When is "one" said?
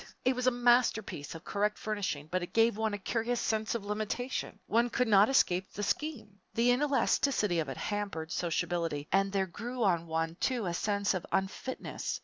2.75-2.95, 4.65-4.89, 10.07-10.37